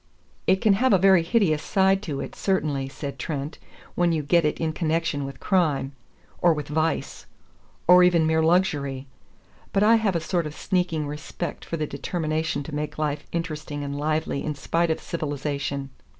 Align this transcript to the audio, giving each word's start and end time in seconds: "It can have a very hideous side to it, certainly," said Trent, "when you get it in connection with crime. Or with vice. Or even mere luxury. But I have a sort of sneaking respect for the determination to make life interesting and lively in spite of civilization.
"It 0.47 0.61
can 0.61 0.73
have 0.73 0.93
a 0.93 0.97
very 0.97 1.21
hideous 1.21 1.61
side 1.61 2.01
to 2.05 2.19
it, 2.21 2.33
certainly," 2.35 2.89
said 2.89 3.19
Trent, 3.19 3.59
"when 3.93 4.11
you 4.11 4.23
get 4.23 4.45
it 4.45 4.59
in 4.59 4.73
connection 4.73 5.25
with 5.25 5.39
crime. 5.39 5.91
Or 6.41 6.55
with 6.55 6.69
vice. 6.69 7.27
Or 7.87 8.01
even 8.01 8.25
mere 8.25 8.41
luxury. 8.41 9.05
But 9.71 9.83
I 9.83 9.97
have 9.97 10.15
a 10.15 10.19
sort 10.19 10.47
of 10.47 10.55
sneaking 10.55 11.05
respect 11.05 11.63
for 11.63 11.77
the 11.77 11.85
determination 11.85 12.63
to 12.63 12.73
make 12.73 12.97
life 12.97 13.27
interesting 13.31 13.83
and 13.83 13.95
lively 13.95 14.43
in 14.43 14.55
spite 14.55 14.89
of 14.89 14.99
civilization. 14.99 15.91